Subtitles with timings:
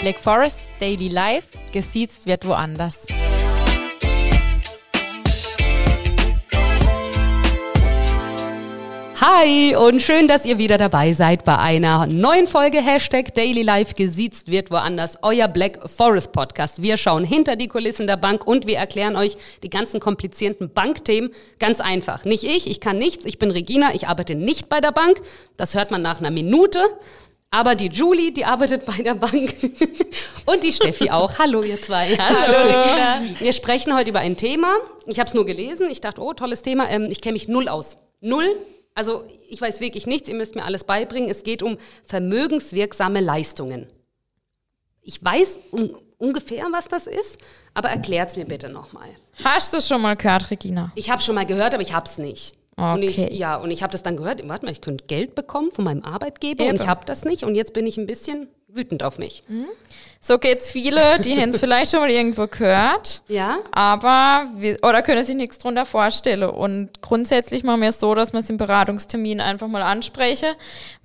[0.00, 3.06] Black Forest Daily Life, gesiezt wird woanders.
[9.20, 13.94] Hi und schön, dass ihr wieder dabei seid bei einer neuen Folge Hashtag Daily Life
[13.94, 16.80] gesiezt wird woanders, euer Black Forest Podcast.
[16.80, 21.30] Wir schauen hinter die Kulissen der Bank und wir erklären euch die ganzen komplizierten Bankthemen
[21.58, 22.24] ganz einfach.
[22.24, 25.20] Nicht ich, ich kann nichts, ich bin Regina, ich arbeite nicht bei der Bank.
[25.58, 26.80] Das hört man nach einer Minute.
[27.50, 29.54] Aber die Julie, die arbeitet bei der Bank.
[30.46, 31.38] Und die Steffi auch.
[31.38, 32.16] Hallo, ihr zwei.
[32.16, 33.34] Hallo.
[33.40, 34.76] Wir sprechen heute über ein Thema.
[35.06, 35.88] Ich habe es nur gelesen.
[35.90, 36.88] Ich dachte, oh, tolles Thema.
[36.88, 37.96] Ähm, ich kenne mich null aus.
[38.20, 38.56] Null.
[38.94, 40.28] Also ich weiß wirklich nichts.
[40.28, 41.28] Ihr müsst mir alles beibringen.
[41.28, 43.88] Es geht um vermögenswirksame Leistungen.
[45.02, 47.38] Ich weiß un ungefähr, was das ist,
[47.72, 49.08] aber erklärt's mir bitte nochmal.
[49.42, 50.92] Hast du es schon mal gehört, Regina?
[50.94, 52.54] Ich habe schon mal gehört, aber ich hab's nicht.
[52.94, 53.34] Und ich, Okay.
[53.34, 56.04] ja, und ich habe das dann gehört, warte mal, ich könnte Geld bekommen von meinem
[56.04, 56.80] Arbeitgeber und Eben.
[56.82, 59.42] ich habe das nicht und jetzt bin ich ein bisschen wütend auf mich.
[60.20, 63.22] So geht's viele, die haben es vielleicht schon mal irgendwo gehört.
[63.26, 63.58] Ja?
[63.72, 64.46] Aber,
[64.82, 66.48] oder können sich nichts drunter vorstellen.
[66.48, 70.50] Und grundsätzlich machen wir es so, dass wir es im Beratungstermin einfach mal ansprechen,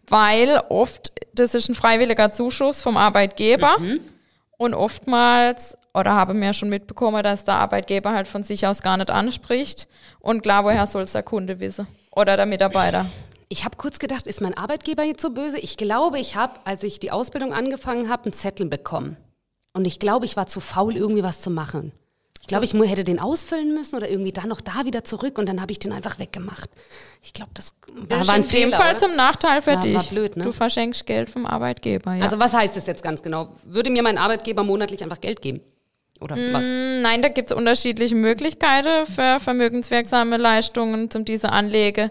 [0.08, 3.78] weil oft, das ist ein freiwilliger Zuschuss vom Arbeitgeber.
[4.58, 8.98] Und oftmals, oder haben wir schon mitbekommen, dass der Arbeitgeber halt von sich aus gar
[8.98, 9.88] nicht anspricht.
[10.20, 11.88] Und klar, woher soll es der Kunde wissen?
[12.12, 13.08] Oder der Mitarbeiter?
[13.50, 15.58] Ich habe kurz gedacht, ist mein Arbeitgeber jetzt so böse?
[15.60, 19.18] Ich glaube, ich habe, als ich die Ausbildung angefangen habe, einen Zettel bekommen.
[19.74, 21.92] Und ich glaube, ich war zu faul, irgendwie was zu machen.
[22.42, 25.48] Ich glaube, ich hätte den ausfüllen müssen oder irgendwie da noch da wieder zurück und
[25.50, 26.70] dann habe ich den einfach weggemacht.
[27.24, 28.78] Ich glaube, das war, Das war ein in dem Fehler.
[28.78, 28.98] Fall oder?
[29.00, 29.96] zum Nachteil für War- dich.
[29.96, 30.44] war blöd, ne?
[30.44, 32.24] Du verschenkst Geld vom Arbeitgeber, ja.
[32.24, 33.50] Also was heißt das jetzt ganz genau?
[33.64, 35.62] Würde mir mein Arbeitgeber monatlich einfach Geld geben?
[36.22, 36.66] Oder was?
[36.66, 42.10] Nein, da gibt es unterschiedliche Möglichkeiten für vermögenswirksame Leistungen zum diese Anlege.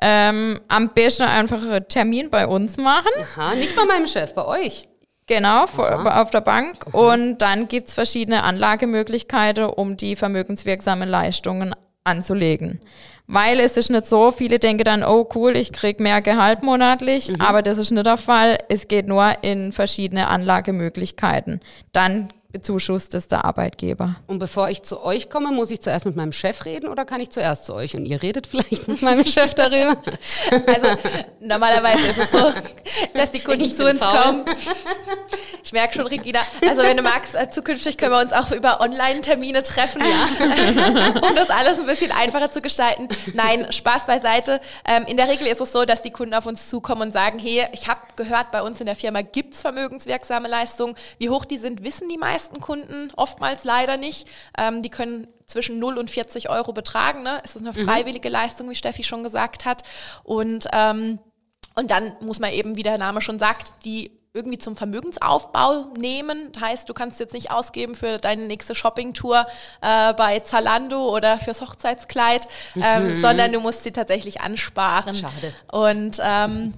[0.00, 3.10] Ähm, am besten einfach einen Termin bei uns machen.
[3.36, 4.88] Aha, nicht bei meinem Chef, bei euch.
[5.26, 6.86] Genau, vor- auf der Bank.
[6.92, 11.74] Und dann gibt es verschiedene Anlagemöglichkeiten, um die vermögenswirksamen Leistungen
[12.04, 12.80] anzulegen.
[13.28, 17.32] Weil es ist nicht so, viele denken dann, oh cool, ich krieg mehr Gehalt monatlich,
[17.40, 18.58] aber das ist nicht der Fall.
[18.68, 21.60] Es geht nur in verschiedene Anlagemöglichkeiten.
[21.92, 24.16] Dann bezuschusst es der Arbeitgeber.
[24.26, 27.20] Und bevor ich zu euch komme, muss ich zuerst mit meinem Chef reden oder kann
[27.20, 27.96] ich zuerst zu euch?
[27.96, 29.96] Und ihr redet vielleicht mit meinem Chef darüber?
[30.66, 30.86] Also
[31.40, 32.52] normalerweise ist es so,
[33.14, 34.18] dass die Kunden zu uns faul.
[34.18, 34.44] kommen.
[35.72, 36.38] Ich merke schon, Regina,
[36.68, 40.02] also wenn du magst, äh, zukünftig können wir uns auch über Online-Termine treffen,
[41.22, 43.08] um das alles ein bisschen einfacher zu gestalten.
[43.32, 44.60] Nein, Spaß beiseite.
[44.84, 47.38] Ähm, in der Regel ist es so, dass die Kunden auf uns zukommen und sagen,
[47.38, 50.94] hey, ich habe gehört, bei uns in der Firma gibt's vermögenswirksame Leistungen.
[51.16, 54.28] Wie hoch die sind, wissen die meisten Kunden oftmals leider nicht.
[54.58, 57.22] Ähm, die können zwischen 0 und 40 Euro betragen.
[57.22, 57.40] Ne?
[57.44, 59.84] Es ist eine freiwillige Leistung, wie Steffi schon gesagt hat.
[60.22, 61.18] Und ähm,
[61.74, 66.52] und dann muss man eben, wie der Name schon sagt, die irgendwie zum Vermögensaufbau nehmen.
[66.58, 69.46] Heißt, du kannst jetzt nicht ausgeben für deine nächste Shoppingtour
[69.82, 75.14] äh, bei Zalando oder fürs Hochzeitskleid, ähm, sondern du musst sie tatsächlich ansparen.
[75.14, 75.54] Schade.
[75.70, 76.72] Und ähm,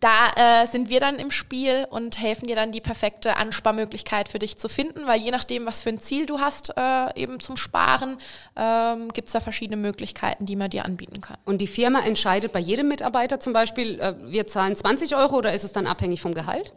[0.00, 4.38] da äh, sind wir dann im Spiel und helfen dir dann die perfekte Ansparmöglichkeit für
[4.38, 7.56] dich zu finden, weil je nachdem, was für ein Ziel du hast, äh, eben zum
[7.56, 8.18] Sparen,
[8.56, 11.38] ähm, gibt es da verschiedene Möglichkeiten, die man dir anbieten kann.
[11.44, 15.52] Und die Firma entscheidet bei jedem Mitarbeiter zum Beispiel, äh, wir zahlen 20 Euro oder
[15.52, 16.72] ist es dann abhängig vom Gehalt?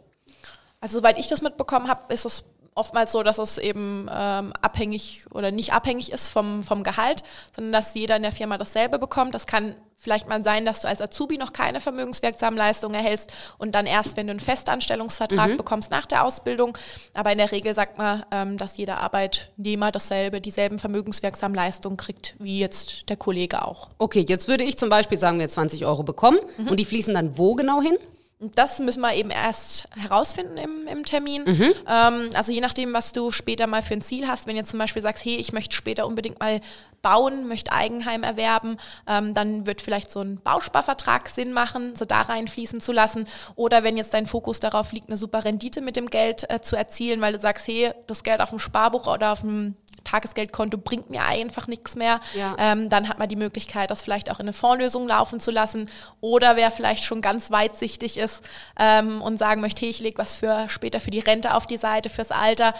[0.80, 2.44] Also soweit ich das mitbekommen habe, ist es
[2.74, 7.22] oftmals so, dass es eben ähm, abhängig oder nicht abhängig ist vom, vom Gehalt,
[7.54, 9.34] sondern dass jeder in der Firma dasselbe bekommt.
[9.34, 13.74] Das kann vielleicht mal sein, dass du als Azubi noch keine vermögenswirksamen Leistungen erhältst und
[13.74, 16.76] dann erst, wenn du einen Festanstellungsvertrag bekommst nach der Ausbildung.
[17.14, 22.34] Aber in der Regel sagt man, ähm, dass jeder Arbeitnehmer dasselbe, dieselben vermögenswirksamen Leistungen kriegt,
[22.38, 23.90] wie jetzt der Kollege auch.
[23.98, 27.36] Okay, jetzt würde ich zum Beispiel sagen, wir 20 Euro bekommen und die fließen dann
[27.36, 27.96] wo genau hin?
[28.40, 31.44] Und Das müssen wir eben erst herausfinden im, im Termin.
[31.86, 34.46] Ähm, also je nachdem, was du später mal für ein Ziel hast.
[34.46, 36.62] Wenn du zum Beispiel sagst, hey, ich möchte später unbedingt mal
[37.02, 42.22] bauen, möchte Eigenheim erwerben, ähm, dann wird vielleicht so ein Bausparvertrag Sinn machen, so da
[42.22, 43.26] reinfließen zu lassen.
[43.56, 46.76] Oder wenn jetzt dein Fokus darauf liegt, eine super Rendite mit dem Geld äh, zu
[46.76, 49.76] erzielen, weil du sagst, hey, das Geld auf dem Sparbuch oder auf dem
[50.10, 52.56] Tagesgeldkonto bringt mir einfach nichts mehr, Ja.
[52.58, 55.88] ähm, dann hat man die Möglichkeit, das vielleicht auch in eine Fondslösung laufen zu lassen.
[56.20, 58.42] Oder wer vielleicht schon ganz weitsichtig ist
[58.78, 61.76] ähm, und sagen möchte, hey, ich lege was für später für die Rente auf die
[61.76, 62.74] Seite, fürs Alter,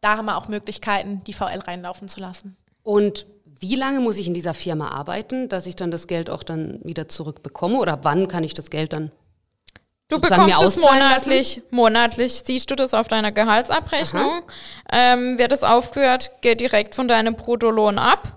[0.00, 2.56] da haben wir auch Möglichkeiten, die VL reinlaufen zu lassen.
[2.82, 3.26] Und
[3.58, 6.80] wie lange muss ich in dieser Firma arbeiten, dass ich dann das Geld auch dann
[6.84, 7.78] wieder zurückbekomme?
[7.78, 9.10] Oder wann kann ich das Geld dann?
[10.08, 11.62] Du bekommst es monatlich.
[11.70, 14.42] Monatlich siehst du das auf deiner Gehaltsabrechnung.
[14.92, 18.32] Ähm, wird es aufgehört, geht direkt von deinem Bruttolohn ab.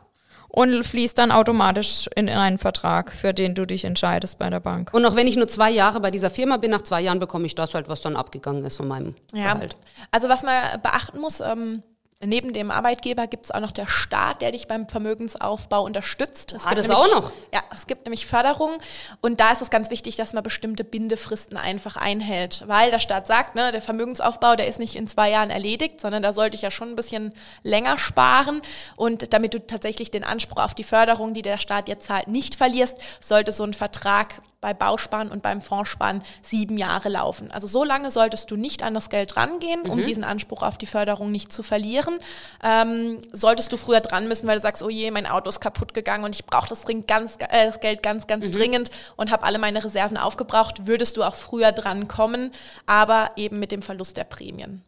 [0.51, 4.89] und fließt dann automatisch in einen Vertrag, für den du dich entscheidest bei der Bank.
[4.95, 7.45] Und auch wenn ich nur zwei Jahre bei dieser Firma bin, nach zwei Jahren bekomme
[7.45, 9.77] ich das halt, was dann abgegangen ist von meinem Ja, Gehalt.
[10.09, 11.83] also was man beachten muss, ähm,
[12.25, 16.53] neben dem Arbeitgeber gibt es auch noch der Staat, der dich beim Vermögensaufbau unterstützt.
[16.53, 17.31] Es Ah, gibt das nämlich, auch noch?
[17.53, 18.77] Ja, es gibt nämlich Förderung
[19.21, 23.25] und da ist es ganz wichtig, dass man bestimmte Bindefristen einfach einhält, weil der Staat
[23.25, 26.61] sagt, ne, der Vermögensaufbau, der ist nicht in zwei Jahren erledigt, sondern da sollte ich
[26.61, 27.33] ja schon ein bisschen
[27.63, 28.61] länger sparen
[28.97, 32.55] und damit du tatsächlich den Anspruch auf die Förderung, die der Staat jetzt zahlt, nicht
[32.55, 37.49] verlierst, sollte so ein Vertrag bei Bausparen und beim Fondssparen sieben Jahre laufen.
[37.51, 39.89] Also so lange solltest du nicht an das Geld rangehen, Mhm.
[39.89, 42.19] um diesen Anspruch auf die Förderung nicht zu verlieren.
[42.63, 45.93] Ähm, solltest du früher dran müssen, weil du sagst, oh je, mein Auto ist kaputt
[45.93, 48.51] gegangen und ich brauche das, ganz, äh, das Geld ganz, ganz Mhm.
[48.51, 52.51] dringend und habe alle meine Reserven aufgebraucht, würdest du auch früher dran kommen,
[52.85, 54.81] aber eben mit dem Verlust der Prämien.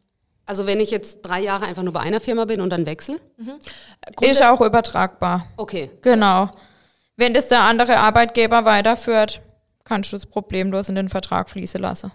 [0.46, 3.22] Also wenn ich jetzt drei Jahre einfach nur bei einer Firma bin und dann wechsle?
[4.20, 5.48] Ist auch übertragbar.
[5.56, 5.92] Okay.
[6.02, 6.50] Genau.
[7.16, 9.42] Wenn das der andere Arbeitgeber weiterführt,
[9.92, 12.14] kannst du es problemlos in den Vertrag fließen lassen.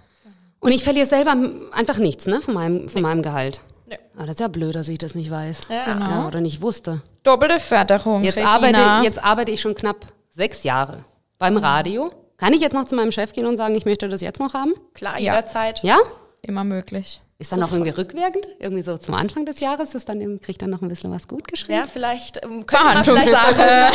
[0.60, 1.36] Und ich verliere selber
[1.72, 3.60] einfach nichts, ne, von meinem, von meinem Gehalt.
[3.86, 3.98] Nee.
[4.16, 5.60] Ah, das ist ja blöd, dass ich das nicht weiß.
[5.68, 5.84] Ja.
[5.84, 6.08] Genau.
[6.10, 7.02] Ja, oder nicht wusste.
[7.22, 8.22] Doppelte Förderung.
[8.22, 8.50] Jetzt Regina.
[8.54, 11.04] arbeite, jetzt arbeite ich schon knapp sechs Jahre
[11.38, 12.10] beim Radio.
[12.38, 14.54] Kann ich jetzt noch zu meinem Chef gehen und sagen, ich möchte das jetzt noch
[14.54, 14.72] haben?
[14.94, 15.34] Klar, Ja.
[15.34, 15.82] jederzeit.
[15.82, 15.98] Ja?
[16.40, 17.20] Immer möglich.
[17.38, 18.48] Ist dann noch irgendwie rückwirkend?
[18.58, 21.28] Irgendwie so zum Anfang des Jahres ist dann irgendwie, kriegt dann noch ein bisschen was
[21.28, 21.80] gut geschrieben?
[21.80, 23.92] Ja, vielleicht ähm, könnte man vielleicht Verhandlungssache.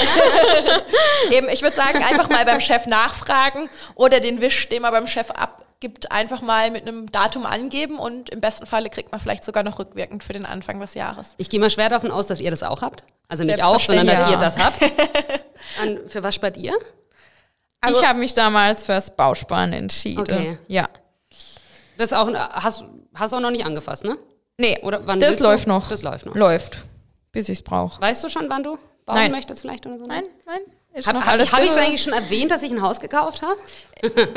[1.31, 5.07] Eben, ich würde sagen, einfach mal beim Chef nachfragen oder den Wisch, den man beim
[5.07, 9.43] Chef abgibt, einfach mal mit einem Datum angeben und im besten Falle kriegt man vielleicht
[9.43, 11.33] sogar noch rückwirkend für den Anfang des Jahres.
[11.37, 13.03] Ich gehe mal schwer davon aus, dass ihr das auch habt.
[13.27, 14.83] Also nicht auch, sondern dass ihr das habt.
[15.81, 16.75] An, für was spart ihr?
[17.89, 20.19] ich habe mich damals fürs Bausparen entschieden.
[20.19, 20.59] Okay.
[20.67, 20.89] Ja.
[21.97, 24.17] Das auch, hast, hast du auch noch nicht angefasst, ne?
[24.57, 25.45] Nee, Oder wann das willst du?
[25.45, 25.89] läuft noch.
[25.89, 26.35] Das läuft noch.
[26.35, 26.83] Läuft.
[27.31, 27.99] Bis ich es brauche.
[28.01, 29.31] Weißt du schon, wann du bauen Nein.
[29.31, 30.05] möchtest vielleicht oder so?
[30.05, 30.59] Nein, nein.
[31.05, 33.57] Habe hab, hab ich eigentlich schon erwähnt, dass ich ein Haus gekauft habe?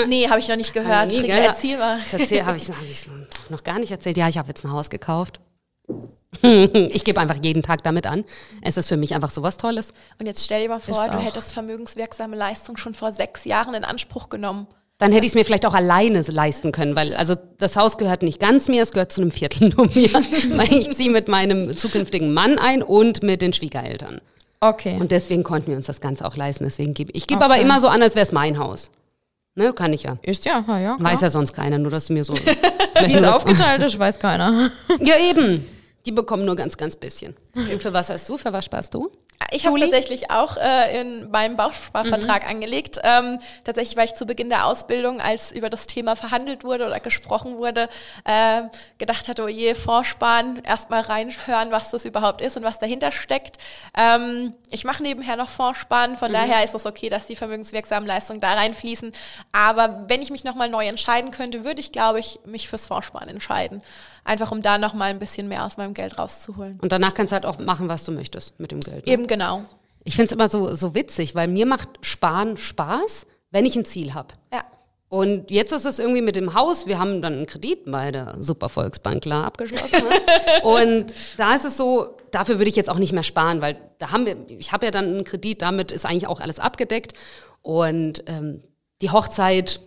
[0.06, 1.10] Nee, habe ich noch nicht gehört.
[1.10, 1.44] Regina, gell?
[1.44, 1.98] erzähl mal.
[2.10, 3.08] Das erzähl- habe ich, ich
[3.50, 4.16] noch gar nicht erzählt.
[4.16, 5.40] Ja, ich habe jetzt ein Haus gekauft.
[6.42, 8.24] Ich gebe einfach jeden Tag damit an.
[8.60, 9.92] Es ist für mich einfach sowas Tolles.
[10.18, 11.24] Und jetzt stell dir mal vor, Ist du auch.
[11.24, 14.66] hättest vermögenswirksame Leistung schon vor sechs Jahren in Anspruch genommen.
[14.98, 18.22] Dann hätte ich es mir vielleicht auch alleine leisten können, weil also das Haus gehört
[18.22, 20.12] nicht ganz mir, es gehört zu einem Viertel nur mir.
[20.56, 24.20] weil ich ziehe mit meinem zukünftigen Mann ein und mit den Schwiegereltern.
[24.60, 24.96] Okay.
[24.98, 26.64] Und deswegen konnten wir uns das Ganze auch leisten.
[26.64, 27.52] Deswegen gebe ich gebe Okay.
[27.52, 28.90] aber immer so an, als wäre es mein Haus.
[29.56, 30.18] Ne, kann ich ja.
[30.22, 30.96] ist ja, ja.
[30.98, 31.22] Weiß klar.
[31.22, 32.34] ja sonst keiner, nur dass du mir so.
[33.06, 34.72] Wie es aufgeteilt ist, weiß keiner.
[35.00, 35.66] Ja, eben.
[36.06, 37.34] Die bekommen nur ganz, ganz bisschen.
[37.78, 38.36] Für was hast du?
[38.36, 39.10] Für was sparst du?
[39.50, 42.98] Ich habe tatsächlich auch äh, in meinem Bausparvertrag angelegt.
[43.02, 47.00] Ähm, tatsächlich, weil ich zu Beginn der Ausbildung, als über das Thema verhandelt wurde oder
[47.00, 47.88] gesprochen wurde,
[48.24, 48.62] äh,
[48.98, 53.58] gedacht hatte, oh je, Vorsparen, erstmal reinhören, was das überhaupt ist und was dahinter steckt.
[53.96, 58.40] Ähm, ich mache nebenher noch Vorsparen, von daher ist es okay, dass die vermögenswirksamen Leistungen
[58.40, 59.12] da reinfließen.
[59.52, 63.28] Aber wenn ich mich nochmal neu entscheiden könnte, würde ich, glaube ich, mich fürs Vorsparen
[63.28, 63.82] entscheiden.
[64.24, 66.78] Einfach um da nochmal ein bisschen mehr aus meinem Geld rauszuholen.
[66.80, 69.06] Und danach kannst du halt auch machen, was du möchtest mit dem Geld.
[69.06, 69.12] Ne?
[69.12, 69.64] Eben genau.
[70.04, 73.84] Ich finde es immer so, so witzig, weil mir macht Sparen Spaß, wenn ich ein
[73.84, 74.28] Ziel habe.
[74.52, 74.64] Ja.
[75.08, 78.36] Und jetzt ist es irgendwie mit dem Haus, wir haben dann einen Kredit bei der
[78.40, 80.02] Supervolksbank klar abgeschlossen.
[80.02, 80.62] ne?
[80.64, 84.10] und da ist es so, dafür würde ich jetzt auch nicht mehr sparen, weil da
[84.10, 87.12] haben wir, ich habe ja dann einen Kredit, damit ist eigentlich auch alles abgedeckt.
[87.62, 88.64] Und ähm,
[89.02, 89.80] die Hochzeit,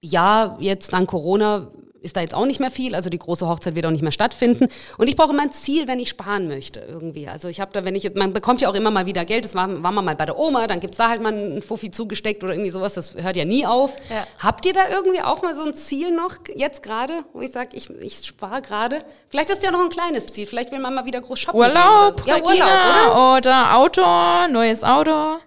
[0.00, 1.70] ja, jetzt dank Corona
[2.04, 4.12] ist da jetzt auch nicht mehr viel, also die große Hochzeit wird auch nicht mehr
[4.12, 4.68] stattfinden.
[4.98, 7.28] Und ich brauche immer ein Ziel, wenn ich sparen möchte irgendwie.
[7.28, 9.54] Also ich habe da, wenn ich, man bekommt ja auch immer mal wieder Geld, das
[9.54, 12.44] war, war man mal bei der Oma, dann gibt's da halt mal einen Fuffi zugesteckt
[12.44, 13.96] oder irgendwie sowas, das hört ja nie auf.
[14.10, 14.26] Ja.
[14.38, 17.70] Habt ihr da irgendwie auch mal so ein Ziel noch jetzt gerade, wo ich sage,
[17.72, 18.98] ich, ich spare gerade?
[19.28, 21.58] Vielleicht ist ja noch ein kleines Ziel, vielleicht will man mal wieder groß shoppen.
[21.58, 22.20] Urlaub, oder so.
[22.26, 23.36] Ja, Regina, Urlaub, oder?
[23.36, 25.38] oder Auto, neues Auto.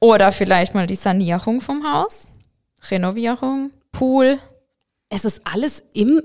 [0.00, 2.26] Oder vielleicht mal die Sanierung vom Haus.
[2.90, 4.38] Renovierung, Pool.
[5.14, 6.22] Es ist alles im,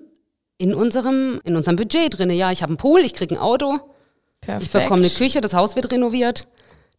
[0.58, 2.32] in, unserem, in unserem Budget drin.
[2.32, 3.80] Ja, ich habe einen Pool, ich kriege ein Auto,
[4.42, 4.64] Perfekt.
[4.64, 6.48] ich bekomme eine Küche, das Haus wird renoviert.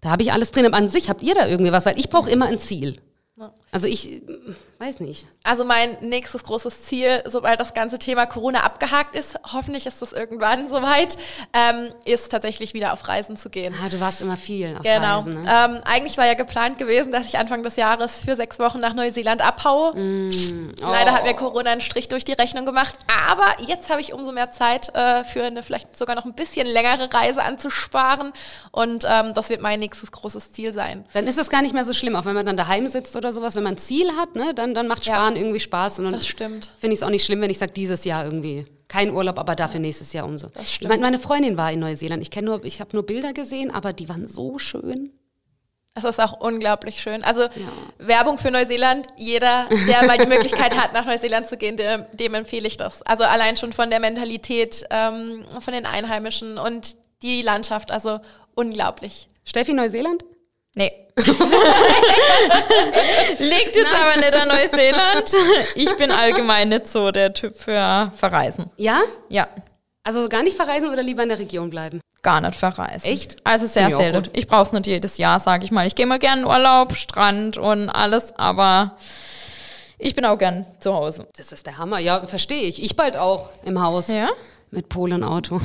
[0.00, 0.66] Da habe ich alles drin.
[0.66, 1.86] Aber an sich habt ihr da irgendwie was?
[1.86, 3.00] Weil ich brauche immer ein Ziel.
[3.72, 4.22] Also ich äh,
[4.78, 5.26] weiß nicht.
[5.44, 10.12] Also mein nächstes großes Ziel, sobald das ganze Thema Corona abgehakt ist, hoffentlich ist das
[10.12, 11.16] irgendwann soweit,
[11.52, 13.74] ähm, ist tatsächlich wieder auf Reisen zu gehen.
[13.84, 15.18] Ah, du warst immer viel auf Genau.
[15.18, 15.42] Reisen.
[15.42, 15.52] Ne?
[15.52, 18.94] Ähm, eigentlich war ja geplant gewesen, dass ich Anfang des Jahres für sechs Wochen nach
[18.94, 19.94] Neuseeland abhaue.
[19.94, 21.14] Mm, Leider oh.
[21.14, 22.96] hat mir Corona einen Strich durch die Rechnung gemacht.
[23.28, 26.66] Aber jetzt habe ich umso mehr Zeit äh, für eine vielleicht sogar noch ein bisschen
[26.66, 28.32] längere Reise anzusparen.
[28.72, 31.04] Und ähm, das wird mein nächstes großes Ziel sein.
[31.12, 33.32] Dann ist es gar nicht mehr so schlimm, auch wenn man dann daheim sitzt oder
[33.32, 33.59] sowas.
[33.60, 35.16] Wenn man ein Ziel hat, ne, dann, dann macht Ja.
[35.16, 35.98] Sparen irgendwie Spaß.
[35.98, 36.72] Und Das stimmt.
[36.78, 39.54] Finde ich es auch nicht schlimm, wenn ich sage, dieses Jahr irgendwie kein Urlaub, aber
[39.54, 40.48] dafür nächstes Jahr umso.
[40.48, 40.98] Das Ich stimmt.
[40.98, 42.22] meine, Freundin war in Neuseeland.
[42.22, 45.12] Ich kenne nur, ich habe nur Bilder gesehen, aber die waren so schön.
[45.92, 47.22] Es ist auch unglaublich schön.
[47.22, 47.48] Also
[47.98, 52.32] Werbung für Neuseeland, jeder, der mal die Möglichkeit hat, nach Neuseeland zu gehen, dem, dem
[52.32, 53.02] empfehle ich das.
[53.02, 58.20] Also allein schon von der Mentalität, ähm, von den Einheimischen und die Landschaft, also
[58.54, 59.28] unglaublich.
[59.44, 60.24] Steffi, Neuseeland?
[60.80, 60.92] Nee.
[63.38, 65.30] Liegt jetzt aber nicht an Neuseeland.
[65.74, 68.70] Ich bin allgemein nicht so der Typ für Verreisen.
[68.76, 69.02] Ja?
[69.28, 69.46] Ja,
[70.04, 72.00] Also gar nicht verreisen oder lieber in der Region bleiben?
[72.22, 73.06] gar nicht verreisen.
[73.10, 73.36] Echt?
[73.44, 74.30] Also sehr selten.
[74.34, 75.86] Ich brauche es nicht jedes Jahr, sage ich mal.
[75.86, 78.96] Ich gehe mal gern in Urlaub, Strand und alles, aber
[79.98, 81.26] ich bin auch gern zu Hause.
[81.36, 81.98] Das ist der Hammer.
[81.98, 82.82] Ja, verstehe ich.
[82.82, 84.08] Ich bald auch im Haus.
[84.08, 84.28] Ja?
[84.72, 85.60] Mit Polenauto.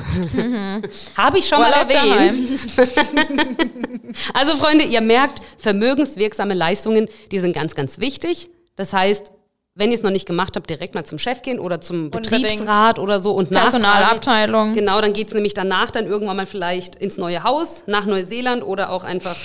[1.15, 2.59] Habe ich schon mal erwähnt.
[4.33, 8.49] Also Freunde, ihr merkt, vermögenswirksame Leistungen, die sind ganz, ganz wichtig.
[8.75, 9.31] Das heißt,
[9.75, 12.43] wenn ihr es noch nicht gemacht habt, direkt mal zum Chef gehen oder zum Unbedingt.
[12.43, 13.49] Betriebsrat oder so und.
[13.49, 14.73] Personalabteilung.
[14.73, 18.89] Genau, dann geht's nämlich danach dann irgendwann mal vielleicht ins neue Haus, nach Neuseeland oder
[18.89, 19.35] auch einfach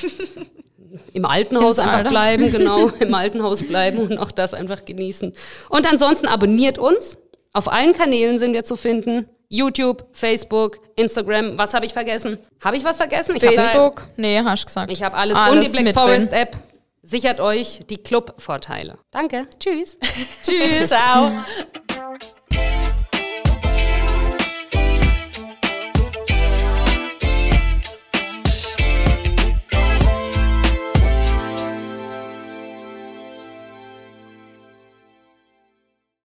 [1.13, 2.11] im alten Haus Ins einfach Alte.
[2.11, 5.33] bleiben, genau, im alten Haus bleiben und auch das einfach genießen.
[5.69, 7.19] Und ansonsten abonniert uns.
[7.53, 9.27] Auf allen Kanälen sind wir zu finden.
[9.51, 11.59] YouTube, Facebook, Instagram.
[11.59, 12.39] Was habe ich vergessen?
[12.65, 13.37] Habe ich was vergessen?
[13.37, 14.07] Ich habe Facebook?
[14.17, 14.93] Nee, hast du gesagt.
[14.93, 15.37] ich hab alles.
[15.37, 16.33] Alles Und die Black Forest.
[16.33, 16.57] App
[17.03, 18.99] sichert euch die Club-Vorteile.
[19.11, 19.49] Danke.
[19.59, 19.99] Tschüss.
[20.43, 20.89] Tschüss.
[20.89, 21.33] Ciao.